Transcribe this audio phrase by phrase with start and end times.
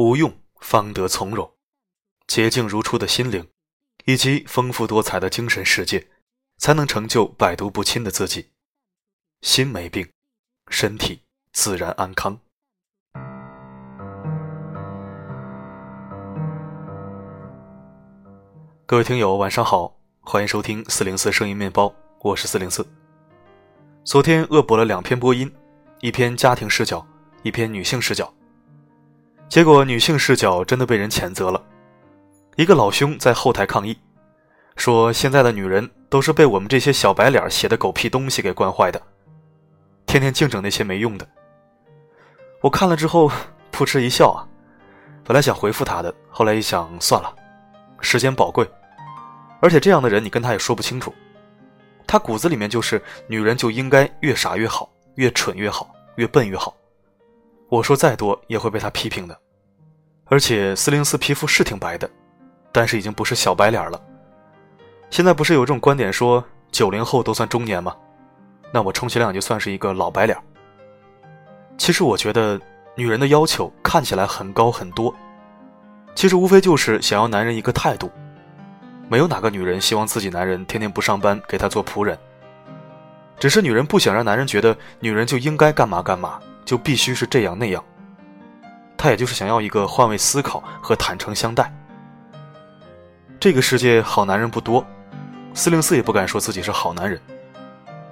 [0.00, 1.52] 无用方得从容，
[2.26, 3.46] 洁净如初的心灵，
[4.06, 6.08] 以及丰富多彩的精神世界，
[6.56, 8.48] 才能成就百毒不侵的自己。
[9.42, 10.08] 心没病，
[10.68, 11.20] 身体
[11.52, 12.40] 自然安康。
[18.86, 22.88] 各位听友，晚上好，欢迎收听四零四声音面包，我是四零四。
[24.04, 25.54] 昨天恶补了两篇播音，
[26.00, 27.06] 一篇家庭视角，
[27.42, 28.32] 一篇女性视角。
[29.50, 31.60] 结果女性视角真的被人谴责了，
[32.54, 33.98] 一个老兄在后台抗议，
[34.76, 39.02] 说现在的女人都是被我们这些小白脸写的狗屁东西给惯坏的，
[40.06, 41.26] 天天净整那些没用的。
[42.60, 43.28] 我看了之后
[43.72, 44.46] 扑哧一笑啊，
[45.24, 47.34] 本来想回复他的，后来一想算了，
[48.00, 48.64] 时间宝贵，
[49.60, 51.12] 而且这样的人你跟他也说不清楚，
[52.06, 56.72] 他骨子里面就是女人就应该越傻越好，越蠢越好，越笨越好。
[57.70, 59.40] 我说再多也会被他批评的，
[60.26, 62.10] 而且四零四皮肤是挺白的，
[62.72, 64.00] 但是已经不是小白脸了。
[65.08, 67.96] 现在不是有这种观点说九零后都算中年吗？
[68.72, 70.36] 那我充其量就算是一个老白脸。
[71.78, 72.60] 其实我觉得
[72.96, 75.14] 女人的要求看起来很高很多，
[76.16, 78.10] 其实无非就是想要男人一个态度。
[79.08, 82.18] 没有哪个女人希望自己男人天天不上班给她做仆人，
[83.38, 86.40] 只是女人不想让男人觉得女人就应该干嘛干嘛。
[86.70, 87.84] 就必须是这样那样，
[88.96, 91.68] 他也就是想要一个换位思考和坦诚相待。
[93.40, 94.86] 这个世界好男人不多，
[95.52, 97.20] 四零四也不敢说自己是好男人，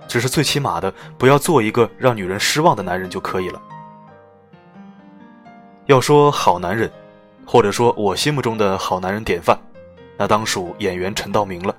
[0.08, 3.62] 只是最起码的不要做一个让女人失望的男人就可以了。
[5.86, 6.90] 要说好男人，
[7.46, 9.56] 或者说我心目中的好男人典范，
[10.16, 11.72] 那当属演员陈道明了。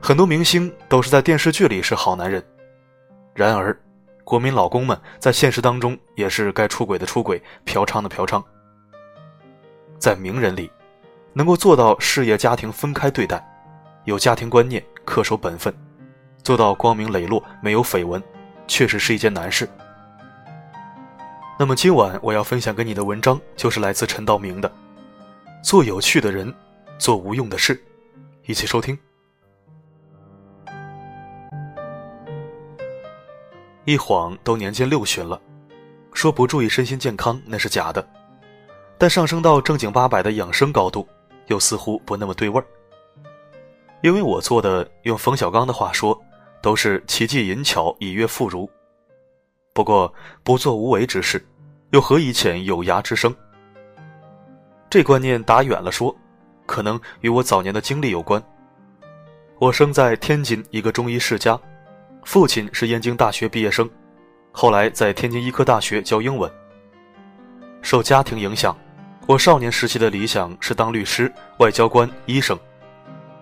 [0.00, 2.40] 很多明星都是在电视剧里是好男人，
[3.34, 3.76] 然而。
[4.24, 8.42] 国民老公们在现实当中也是该出轨的出轨，嫖娼的嫖娼。
[9.98, 10.70] 在名人里，
[11.32, 13.44] 能够做到事业家庭分开对待，
[14.04, 15.74] 有家庭观念，恪守本分，
[16.42, 18.22] 做到光明磊落，没有绯闻，
[18.66, 19.68] 确实是一件难事。
[21.58, 24.68] 那么今晚我要分享给你的文章就是来自陈道明的
[25.62, 26.52] 《做有趣的人，
[26.98, 27.76] 做无用的事》，
[28.46, 28.98] 一起收听。
[33.84, 35.40] 一晃都年近六旬了，
[36.12, 38.06] 说不注意身心健康那是假的，
[38.96, 41.06] 但上升到正经八百的养生高度，
[41.48, 42.66] 又似乎不那么对味儿。
[44.02, 46.16] 因为我做的，用冯小刚的话说，
[46.62, 48.68] 都是奇技淫巧以悦妇孺。
[49.72, 50.12] 不过
[50.44, 51.44] 不做无为之事，
[51.90, 53.34] 又何以遣有涯之生？
[54.88, 56.14] 这观念打远了说，
[56.66, 58.40] 可能与我早年的经历有关。
[59.58, 61.58] 我生在天津一个中医世家。
[62.24, 63.88] 父亲是燕京大学毕业生，
[64.52, 66.50] 后来在天津医科大学教英文。
[67.82, 68.76] 受家庭影响，
[69.26, 72.58] 我少年时期的理想是当律师、外交官、医生，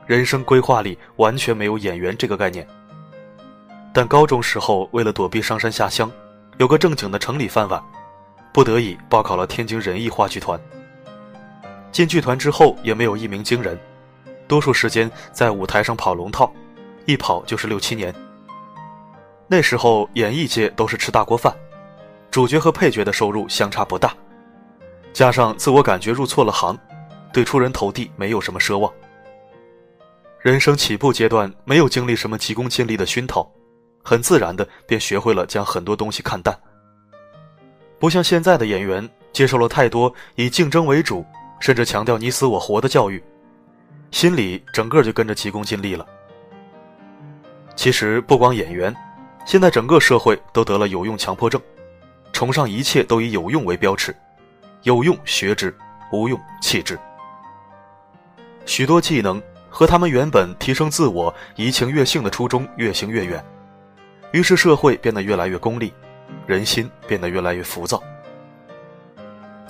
[0.06, 2.66] 人生规划里完全没有演员这个概念。
[3.92, 6.10] 但高中时候为了躲避上山下乡，
[6.56, 7.82] 有个正经的城里饭碗，
[8.52, 10.58] 不得已报考了天津人艺话剧团。
[11.92, 13.78] 进剧团之后也没有一鸣惊人，
[14.48, 16.50] 多数时间在舞台上跑龙套，
[17.04, 18.14] 一跑就是六七年。
[19.52, 21.52] 那时候演艺界都是吃大锅饭，
[22.30, 24.14] 主角和配角的收入相差不大，
[25.12, 26.78] 加上自我感觉入错了行，
[27.32, 28.92] 对出人头地没有什么奢望。
[30.38, 33.44] 人生起步阶段没有经历什么急功近利的熏陶，
[34.04, 36.56] 很自然的便学会了将很多东西看淡。
[37.98, 41.26] 不像现在的演员接受了太多以竞争为主，
[41.58, 43.20] 甚至强调你死我活的教育，
[44.12, 46.06] 心里整个就跟着急功近利了。
[47.74, 48.94] 其实不光演员。
[49.46, 51.60] 现在整个社会都得了有用强迫症，
[52.32, 54.14] 崇尚一切都以有用为标尺，
[54.82, 55.76] 有用学之，
[56.12, 56.98] 无用弃之。
[58.64, 63.44] 许多技能和他们原本提升自我、怡情悦性的初衷越行越远，
[64.32, 65.92] 于是社会变得越来越功利，
[66.46, 68.00] 人心变得越来越浮躁。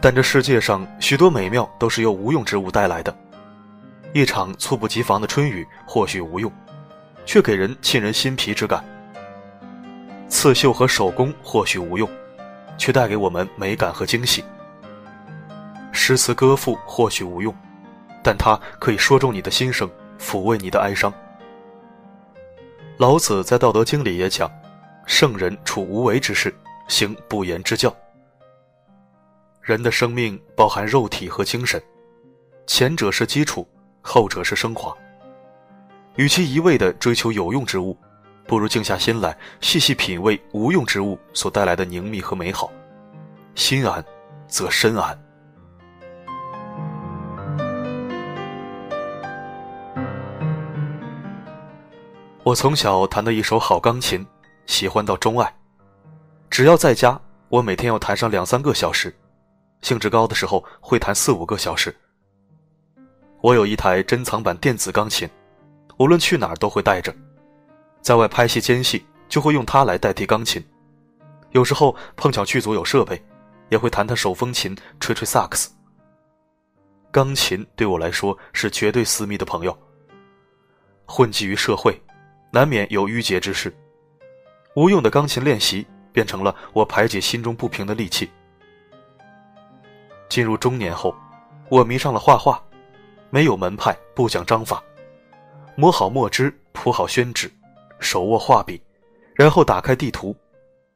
[0.03, 3.17] 但这世界上许多美妙都是由无用之物带来的，
[4.13, 6.53] 一场猝不及防的春雨或许无用，
[7.25, 8.85] 却给人沁人心脾之感。
[10.31, 12.09] 刺绣和手工或许无用，
[12.79, 14.43] 却带给我们美感和惊喜。
[15.93, 17.55] 诗词歌赋或许无用，
[18.23, 21.13] 但它可以说中你的心声，抚慰你的哀伤。
[22.97, 24.51] 老子在《道德经》里也讲
[25.05, 26.55] ：“圣人处无为之事，
[26.87, 27.95] 行不言之教。”
[29.61, 31.83] 人的生命包含肉体和精神，
[32.67, 33.67] 前者是基础，
[34.01, 34.97] 后者是升华。
[36.17, 37.97] 与其一味的追求有用之物，
[38.51, 42.69] 不如静下心来，细细品味无用之物所带来的凝谧和美好。
[43.55, 44.05] 心安，
[44.49, 45.17] 则身安。
[52.43, 54.27] 我从小弹的一手好钢琴，
[54.67, 55.55] 喜欢到钟爱。
[56.51, 57.21] 只要在家，
[57.51, 59.15] 我每天要弹上两三个小时，
[59.81, 61.95] 兴致高的时候会弹四五个小时。
[63.43, 65.31] 我有一台珍藏版电子钢琴，
[65.99, 67.15] 无论去哪儿都会带着。
[68.01, 70.65] 在外拍戏间隙就会用它来代替钢琴。
[71.51, 73.21] 有时候碰巧剧组有设备，
[73.69, 75.71] 也会弹弹手风琴，吹吹萨克斯。
[77.11, 79.77] 钢琴对我来说是绝对私密的朋友。
[81.07, 82.01] 混迹于社会，
[82.53, 83.75] 难免有郁结之事，
[84.77, 88.31] 无用的钢琴练习变成了我排解心中不平的利器。
[90.29, 91.13] 进入中年后，
[91.69, 92.63] 我迷上了画画，
[93.29, 94.81] 没有门派，不讲章法，
[95.75, 97.51] 磨好墨汁，铺好宣纸，
[98.01, 98.81] 手握画笔，
[99.35, 100.35] 然后打开地图。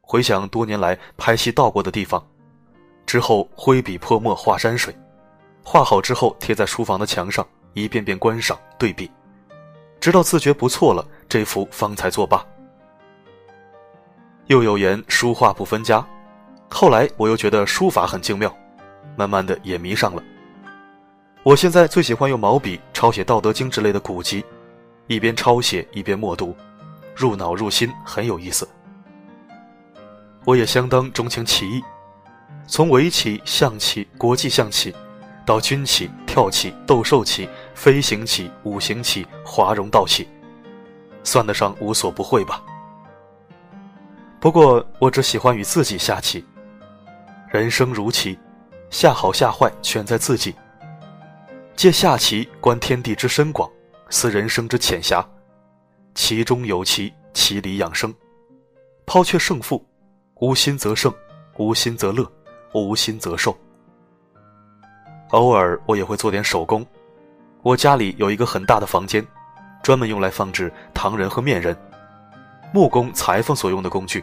[0.01, 2.23] 回想多年来拍戏到过的地方，
[3.07, 4.95] 之后挥笔泼墨画山水，
[5.63, 9.11] 画好之后贴在书房的墙上，一遍遍观赏对比，
[10.01, 12.45] 直到自觉不错了，这幅方才作罢。
[14.49, 16.07] 又有言书画不分家，
[16.69, 18.55] 后来我又觉得书法很精妙，
[19.17, 20.23] 慢慢的也迷上了。
[21.43, 24.45] 我现在最喜欢用毛笔抄写《道德经》之类的古籍，
[25.07, 26.55] 一边抄写一边默读，
[27.15, 28.69] 入脑入心，很有意思。
[30.45, 31.83] 我也相当钟情棋艺，
[32.67, 34.95] 从围棋、象棋、国际象棋，
[35.47, 40.29] 到军棋、跳棋、斗兽棋、飞行棋、五行棋、华容道棋，
[41.23, 42.63] 算得上无所不会吧。
[44.39, 46.45] 不过我只喜欢与自己下棋。
[47.51, 48.39] 人生如棋，
[48.91, 50.55] 下好下坏全在自己。
[51.77, 53.71] 借下棋观天地之深广，
[54.11, 55.27] 思人生之浅狭。
[56.15, 58.15] 其中有其其里养生。
[59.07, 59.85] 抛却胜负。
[60.41, 61.15] 无心则胜，
[61.57, 62.31] 无心则乐，
[62.75, 63.57] 无心则寿。
[65.31, 66.85] 偶尔我也会做点手工。
[67.63, 69.25] 我家里有一个很大的房间，
[69.83, 71.75] 专门用来放置糖人和面人、
[72.75, 74.23] 木工、裁缝所用的工具。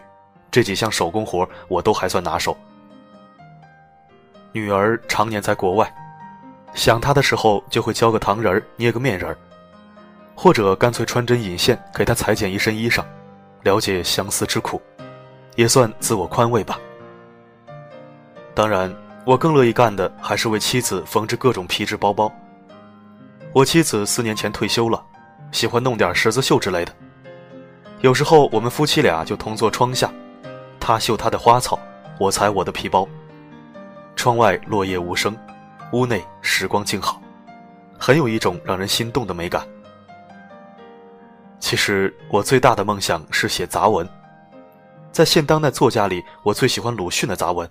[0.51, 2.55] 这几项手工活我都还算拿手。
[4.51, 5.91] 女儿常年在国外，
[6.75, 9.35] 想她的时候就会教个糖人捏个面人
[10.43, 13.05] 或者干脆穿针引线给他裁剪一身衣裳，
[13.61, 14.81] 了解相思之苦。
[15.55, 16.79] 也算自我宽慰吧。
[18.55, 18.91] 当然，
[19.23, 22.31] 我更乐意干的还是为妻子缝制各种皮质包包。
[23.53, 24.99] 我妻子四年前退休了，
[25.51, 26.91] 喜欢弄点十字绣之类的。
[27.99, 30.11] 有时候我们夫妻俩就同坐窗下，
[30.79, 31.77] 她绣她的花草，
[32.19, 33.07] 我裁我的皮包。
[34.15, 35.37] 窗外落叶无声，
[35.91, 37.21] 屋内时光静好，
[37.99, 39.63] 很有一种让人心动的美感。
[41.61, 44.05] 其实我最大的梦想是写杂文。
[45.11, 47.69] 在现当代作家里，我最喜欢鲁迅的杂文，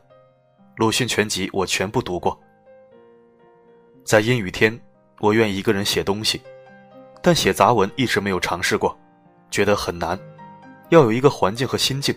[0.77, 2.39] 鲁迅全集我全部读过。
[4.05, 4.79] 在阴雨天，
[5.19, 6.41] 我愿一个人写东西，
[7.21, 8.97] 但写杂文一直没有尝试过，
[9.51, 10.19] 觉得很难，
[10.91, 12.15] 要有一个环境和心境，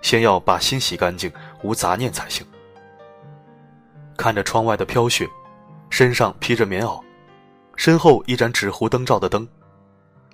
[0.00, 1.30] 先要把心洗干净，
[1.62, 2.44] 无杂念才行。
[4.16, 5.28] 看着窗外的飘雪，
[5.90, 7.02] 身上披着棉袄，
[7.76, 9.46] 身后一盏纸糊灯罩的灯，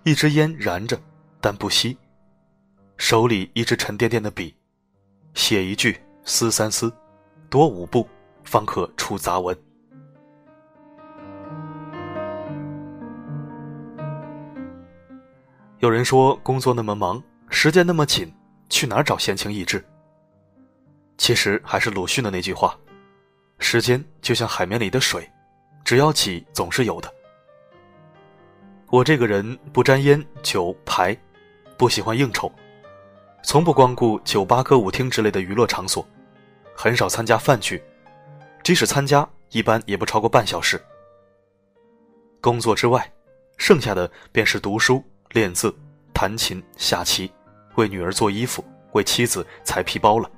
[0.05, 0.99] 一支烟燃着，
[1.41, 1.97] 但不熄。
[2.97, 4.55] 手里一支沉甸甸的笔，
[5.35, 6.93] 写一句思三思，
[7.51, 8.09] 多五步，
[8.45, 9.57] 方可出杂文。
[15.81, 18.33] 有人说工作那么忙，时间那么紧，
[18.69, 19.85] 去哪儿找闲情逸致？
[21.19, 22.77] 其实还是鲁迅的那句话：
[23.59, 25.31] 时间就像海绵里的水，
[25.85, 27.13] 只要挤，总是有的。
[28.91, 31.15] 我这个人不沾烟酒牌，
[31.77, 32.51] 不喜欢应酬。
[33.43, 36.07] 从不光顾酒吧、歌舞厅之类的娱乐场所，
[36.75, 37.83] 很少参加饭局，
[38.63, 40.81] 即使参加，一般也不超过半小时。
[42.41, 43.13] 工作之外，
[43.59, 45.75] 剩下的便是读书、练字、
[46.15, 47.31] 弹琴、下棋，
[47.75, 50.31] 为女儿做衣服，为妻子裁皮包了。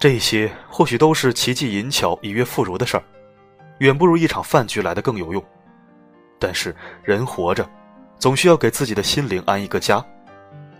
[0.00, 3.04] 这些或许都是奇技淫巧、以悦妇孺的事儿，
[3.78, 5.42] 远不如一场饭局来的更有用。
[6.38, 7.68] 但是人活着，
[8.18, 10.04] 总需要给自己的心灵安一个家。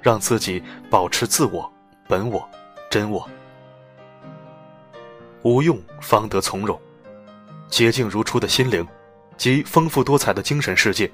[0.03, 1.69] 让自己保持自我、
[2.07, 2.49] 本我、
[2.89, 3.29] 真我，
[5.43, 6.81] 无用方得从容，
[7.69, 8.87] 洁净如初的心灵，
[9.37, 11.11] 及丰富多彩的精神世界，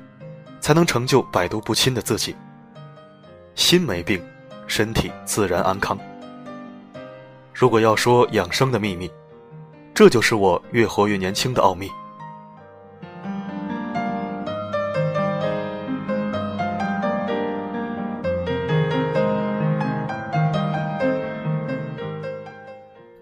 [0.61, 2.37] 才能成就百毒不侵的自己。
[3.55, 4.23] 心没病，
[4.67, 5.99] 身体自然安康。
[7.55, 9.11] 如果要说养生的秘密，
[9.95, 11.91] 这就是我越活越年轻的奥秘。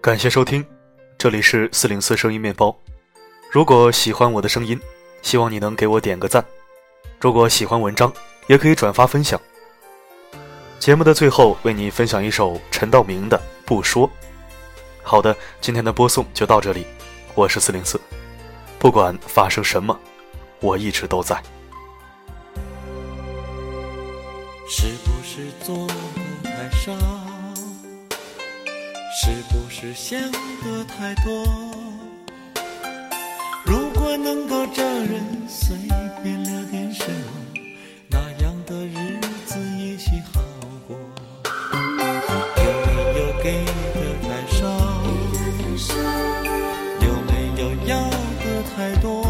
[0.01, 0.65] 感谢收听，
[1.15, 2.75] 这里是四零四声音面包。
[3.51, 4.79] 如果喜欢我的声音，
[5.21, 6.43] 希望你能给我点个赞。
[7.19, 8.11] 如果喜欢文章，
[8.47, 9.39] 也可以转发分享。
[10.79, 14.07] 节目的最后，为你分享一首陈道明的《不说》。
[15.03, 16.83] 好的，今天的播送就到这里，
[17.35, 18.01] 我是四零四，
[18.79, 19.95] 不管发生什么，
[20.61, 21.39] 我一直都在。
[24.67, 25.93] 是不是做的
[26.43, 26.91] 太少？
[29.13, 31.43] 是不是想的太多？
[33.65, 35.75] 如果能够找人随
[36.21, 37.57] 便聊点什么，
[38.07, 40.39] 那样的日子也许好
[40.87, 40.95] 过。
[42.57, 44.61] 有没有给的太少？
[47.01, 47.97] 有没有要
[48.37, 49.23] 的太多？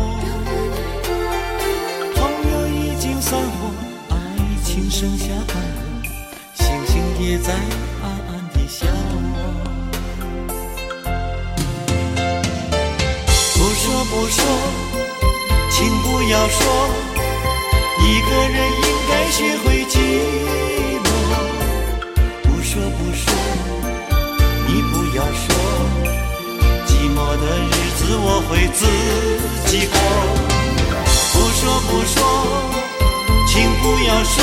[2.13, 2.19] 朋
[2.51, 3.71] 友已经散伙，
[4.09, 4.13] 爱
[4.65, 5.55] 情剩下半
[6.03, 6.09] 个，
[6.55, 8.85] 星星也在暗暗地笑。
[14.31, 14.43] 说，
[15.69, 16.59] 请不要说，
[17.99, 19.93] 一个人应该学会寂
[21.03, 21.05] 寞。
[22.43, 23.23] 不说不说，
[24.67, 25.45] 你不要说，
[26.87, 28.79] 寂寞的日子我会自
[29.69, 29.93] 己过。
[31.33, 32.15] 不说不说，
[33.47, 34.39] 请不要说，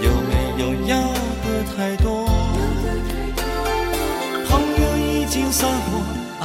[0.00, 1.46] 有没有要的
[1.76, 2.26] 太多？
[4.48, 6.00] 朋友已经散伙，
[6.40, 6.44] 爱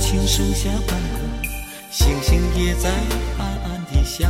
[0.00, 1.48] 情剩下半个，
[1.90, 2.90] 星星也在
[3.38, 4.28] 暗暗地笑。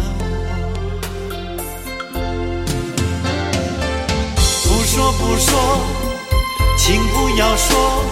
[4.65, 5.81] 不说不说，
[6.79, 8.05] 请不要说，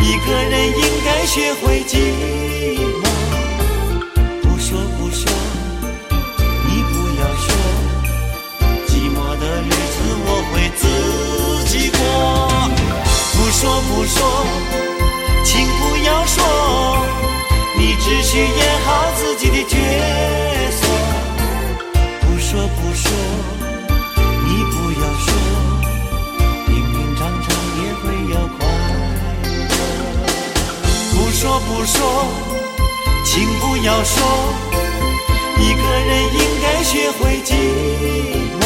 [0.00, 1.96] 一个人应该学会寂
[3.02, 3.05] 寞。
[31.38, 32.00] 说不说
[33.22, 34.24] 请不要说
[35.58, 37.52] 一个人应该学会寂
[38.56, 38.64] 寞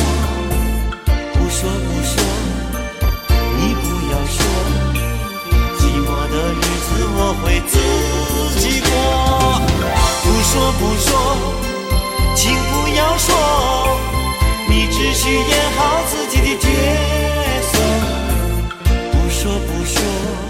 [1.35, 2.23] 不说不说
[3.59, 4.39] 你不要说
[5.79, 7.75] 寂寞的日子我会自
[8.61, 8.89] 己过。
[10.23, 11.09] 不说不说
[12.37, 13.29] 请不要说
[14.69, 16.69] 你只需演好自己的角
[17.63, 17.73] 色。
[19.11, 20.50] 不说不说。